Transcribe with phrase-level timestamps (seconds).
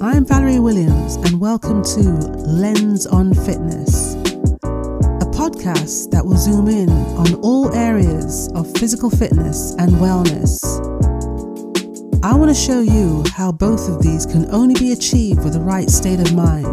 [0.00, 6.88] I'm Valerie Williams, and welcome to Lens on Fitness, a podcast that will zoom in
[6.88, 10.62] on all areas of physical fitness and wellness.
[12.22, 15.60] I want to show you how both of these can only be achieved with the
[15.60, 16.66] right state of mind.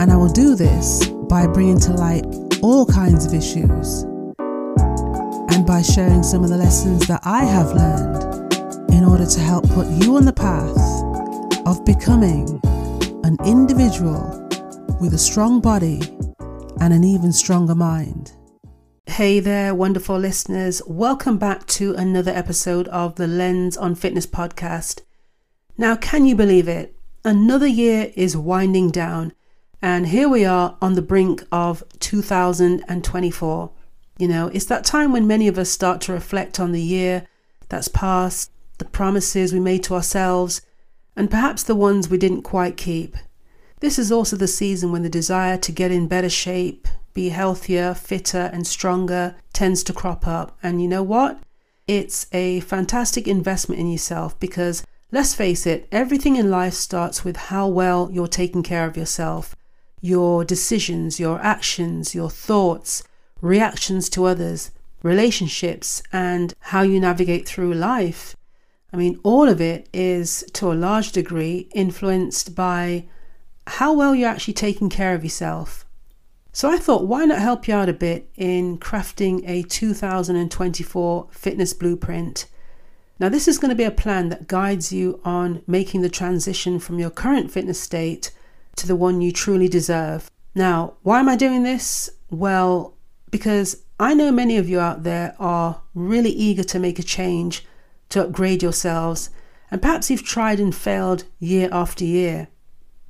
[0.00, 2.24] And I will do this by bringing to light
[2.62, 4.04] all kinds of issues
[4.38, 9.68] and by sharing some of the lessons that I have learned in order to help
[9.70, 10.83] put you on the path
[11.66, 12.60] of becoming
[13.24, 14.46] an individual
[15.00, 15.98] with a strong body
[16.80, 18.32] and an even stronger mind.
[19.06, 20.82] Hey there, wonderful listeners.
[20.86, 25.00] Welcome back to another episode of the Lens on Fitness podcast.
[25.78, 26.96] Now, can you believe it?
[27.24, 29.32] Another year is winding down,
[29.80, 33.72] and here we are on the brink of 2024.
[34.18, 37.26] You know, it's that time when many of us start to reflect on the year
[37.70, 40.60] that's passed, the promises we made to ourselves
[41.16, 43.16] and perhaps the ones we didn't quite keep.
[43.80, 47.94] This is also the season when the desire to get in better shape, be healthier,
[47.94, 50.56] fitter, and stronger tends to crop up.
[50.62, 51.38] And you know what?
[51.86, 57.36] It's a fantastic investment in yourself because let's face it, everything in life starts with
[57.36, 59.54] how well you're taking care of yourself.
[60.00, 63.04] Your decisions, your actions, your thoughts,
[63.40, 64.70] reactions to others,
[65.02, 68.34] relationships, and how you navigate through life.
[68.94, 73.06] I mean, all of it is to a large degree influenced by
[73.66, 75.84] how well you're actually taking care of yourself.
[76.52, 81.72] So I thought, why not help you out a bit in crafting a 2024 fitness
[81.72, 82.46] blueprint?
[83.18, 86.78] Now, this is going to be a plan that guides you on making the transition
[86.78, 88.30] from your current fitness state
[88.76, 90.30] to the one you truly deserve.
[90.54, 92.10] Now, why am I doing this?
[92.30, 92.94] Well,
[93.32, 97.64] because I know many of you out there are really eager to make a change
[98.10, 99.30] to upgrade yourselves,
[99.70, 102.48] and perhaps you've tried and failed year after year.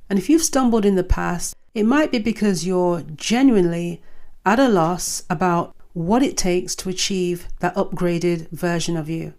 [0.09, 4.01] And if you've stumbled in the past, it might be because you're genuinely
[4.45, 9.33] at a loss about what it takes to achieve that upgraded version of you.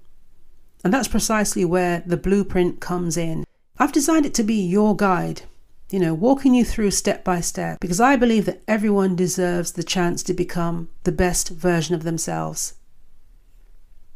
[0.83, 3.45] And that's precisely where the blueprint comes in.
[3.79, 5.43] I've designed it to be your guide,
[5.91, 9.85] you know, walking you through step by step, because I believe that everyone deserves the
[9.85, 12.75] chance to become the best version of themselves.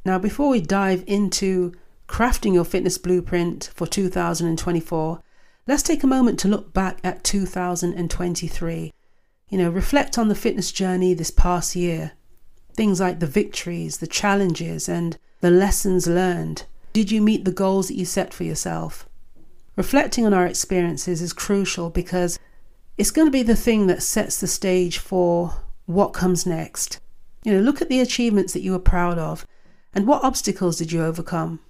[0.05, 1.73] Now, before we dive into
[2.09, 5.23] crafting your fitness blueprint for 2024,
[5.67, 8.93] let's take a moment to look back at 2023.
[9.51, 12.13] You know, reflect on the fitness journey this past year.
[12.73, 16.65] Things like the victories, the challenges, and the lessons learned.
[16.93, 19.07] Did you meet the goals that you set for yourself?
[19.77, 22.39] Reflecting on our experiences is crucial because
[22.97, 27.01] it's going to be the thing that sets the stage for what comes next.
[27.45, 29.47] You know, look at the achievements that you were proud of
[29.95, 31.61] and what obstacles did you overcome?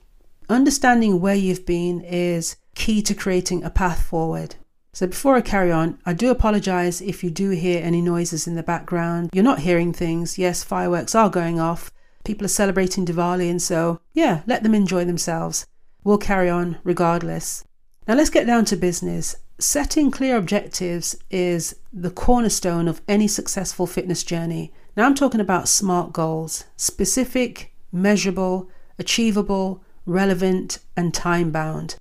[0.48, 4.56] Understanding where you've been is key to creating a path forward.
[4.92, 8.56] So, before I carry on, I do apologize if you do hear any noises in
[8.56, 9.30] the background.
[9.32, 10.36] You're not hearing things.
[10.36, 11.92] Yes, fireworks are going off.
[12.24, 15.66] People are celebrating Diwali, and so, yeah, let them enjoy themselves.
[16.02, 17.64] We'll carry on regardless.
[18.08, 19.36] Now, let's get down to business.
[19.60, 24.72] Setting clear objectives is the cornerstone of any successful fitness journey.
[24.96, 28.68] Now, I'm talking about SMART goals, specific, measurable,
[28.98, 31.96] achievable, relevant, and time bound.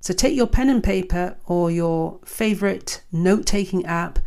[0.00, 4.18] So take your pen and paper or your favorite note taking app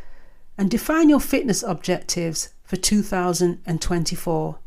[0.58, 4.60] and define your fitness objectives for 2024.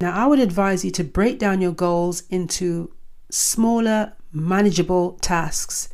[0.00, 2.92] Now, I would advise you to break down your goals into
[3.30, 5.88] smaller, manageable tasks.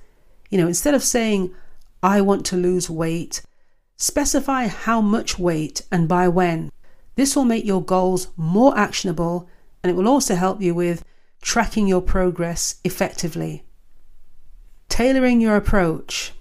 [0.51, 1.55] You know, instead of saying,
[2.03, 3.43] I want to lose weight,
[3.97, 6.71] specify how much weight and by when.
[7.19, 9.49] This will make your goals more actionable
[9.83, 11.05] and it will also help you with
[11.43, 13.65] tracking your progress effectively.
[14.89, 16.33] Tailoring your approach.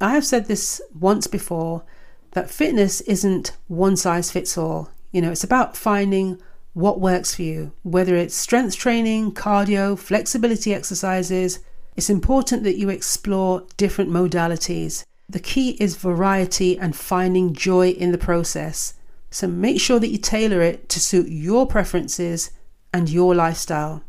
[0.00, 1.84] I have said this once before
[2.30, 4.88] that fitness isn't one size fits all.
[5.12, 6.40] You know, it's about finding
[6.72, 11.58] what works for you, whether it's strength training, cardio, flexibility exercises.
[11.98, 15.04] It's important that you explore different modalities.
[15.28, 18.94] The key is variety and finding joy in the process.
[19.30, 22.50] So make sure that you tailor it to suit your preferences
[22.92, 24.02] and your lifestyle.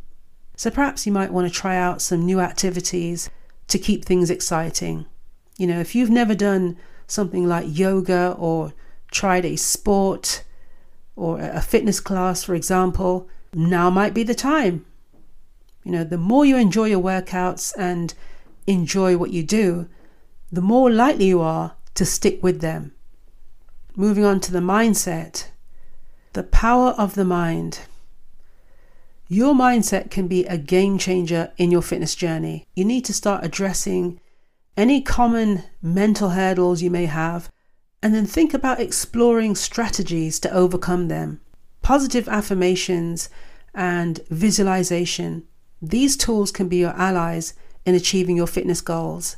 [0.56, 3.30] So perhaps you might want to try out some new activities
[3.68, 5.06] to keep things exciting.
[5.58, 6.78] You know, if you've never done
[7.08, 8.74] something like yoga or
[9.12, 10.44] tried a sport
[11.16, 14.86] or a fitness class, for example, now might be the time.
[15.84, 18.14] You know, the more you enjoy your workouts and
[18.68, 19.90] enjoy what you do,
[20.52, 22.94] the more likely you are to stick with them.
[24.00, 25.48] Moving on to the mindset,
[26.32, 27.82] the power of the mind.
[29.28, 32.66] Your mindset can be a game changer in your fitness journey.
[32.76, 34.22] You need to start addressing
[34.78, 37.52] any common mental hurdles you may have
[38.02, 41.42] and then think about exploring strategies to overcome them.
[41.82, 43.28] Positive affirmations
[43.76, 45.44] and visualization.
[45.82, 47.54] These tools can be your allies
[47.86, 49.36] in achieving your fitness goals.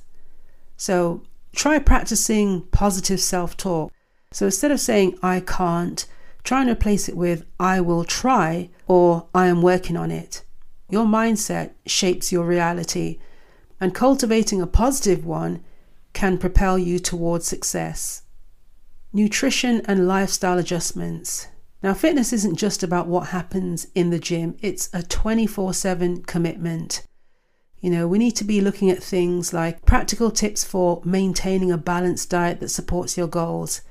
[0.77, 1.23] So
[1.55, 3.91] try practicing positive self talk.
[4.31, 6.05] So instead of saying, I can't,
[6.43, 10.43] try and replace it with, I will try or I am working on it.
[10.89, 13.19] Your mindset shapes your reality,
[13.79, 15.63] and cultivating a positive one
[16.13, 18.23] can propel you towards success.
[19.13, 21.47] Nutrition and lifestyle adjustments.
[21.83, 27.03] Now, fitness isn't just about what happens in the gym, it's a 24 7 commitment.
[27.79, 31.77] You know, we need to be looking at things like practical tips for maintaining a
[31.77, 33.81] balanced diet that supports your goals.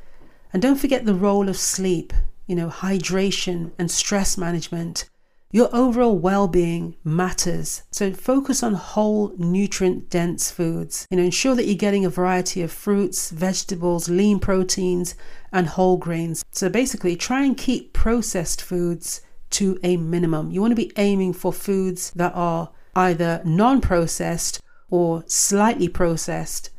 [0.53, 2.13] And don't forget the role of sleep,
[2.47, 5.09] you know, hydration and stress management.
[5.53, 7.83] Your overall well being matters.
[7.91, 11.07] So focus on whole, nutrient dense foods.
[11.11, 15.17] You know, ensure that you're getting a variety of fruits, vegetables, lean proteins,
[15.53, 16.45] and whole grains.
[16.53, 20.53] So basically, try and keep processed foods to a minimum.
[20.53, 26.71] You want to be aiming for foods that are either non processed or slightly processed.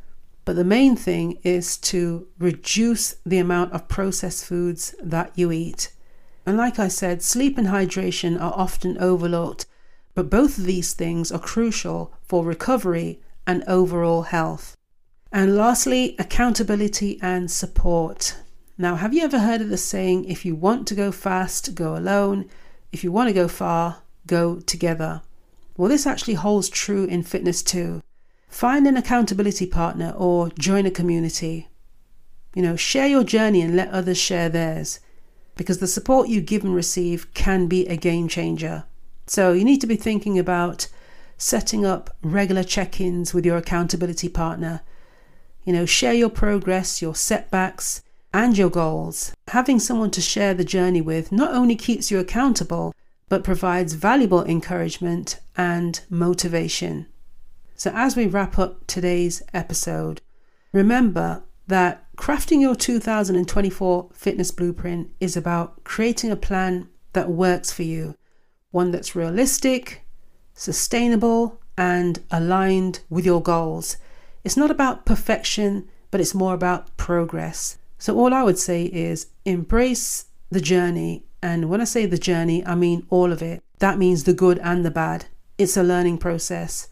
[0.44, 5.92] But the main thing is to reduce the amount of processed foods that you eat.
[6.44, 9.66] And like I said, sleep and hydration are often overlooked,
[10.14, 14.76] but both of these things are crucial for recovery and overall health.
[15.32, 18.36] And lastly, accountability and support.
[18.76, 21.96] Now, have you ever heard of the saying, if you want to go fast, go
[21.96, 22.50] alone?
[22.90, 25.22] If you want to go far, go together?
[25.76, 28.02] Well, this actually holds true in fitness too.
[28.52, 31.68] Find an accountability partner or join a community.
[32.54, 35.00] You know, share your journey and let others share theirs
[35.56, 38.84] because the support you give and receive can be a game changer.
[39.26, 40.88] So, you need to be thinking about
[41.38, 44.82] setting up regular check ins with your accountability partner.
[45.64, 48.02] You know, share your progress, your setbacks,
[48.34, 49.34] and your goals.
[49.48, 52.94] Having someone to share the journey with not only keeps you accountable,
[53.30, 57.06] but provides valuable encouragement and motivation.
[57.74, 60.20] So, as we wrap up today's episode,
[60.72, 67.82] remember that crafting your 2024 fitness blueprint is about creating a plan that works for
[67.82, 68.16] you,
[68.70, 70.04] one that's realistic,
[70.54, 73.96] sustainable, and aligned with your goals.
[74.44, 77.78] It's not about perfection, but it's more about progress.
[77.98, 82.64] So, all I would say is embrace the journey and when I say the journey,
[82.64, 83.62] I mean all of it.
[83.80, 85.26] That means the good and the bad.
[85.58, 86.88] It's a learning process.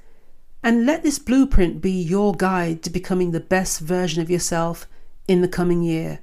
[0.62, 4.86] And let this blueprint be your guide to becoming the best version of yourself
[5.26, 6.20] in the coming year.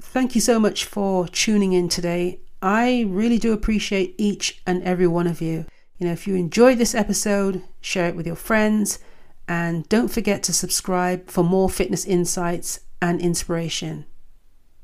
[0.00, 2.40] Thank you so much for tuning in today.
[2.62, 5.66] I really do appreciate each and every one of you.
[5.98, 8.98] You know, if you enjoyed this episode, share it with your friends
[9.46, 14.06] and don't forget to subscribe for more fitness insights and inspiration.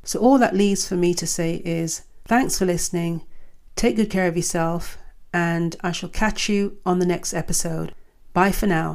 [0.05, 3.23] So, all that leaves for me to say is Thanks for listening.
[3.75, 4.99] Take good care of yourself,
[5.33, 7.93] and I shall catch you on the next episode.
[8.33, 8.89] Bye for now.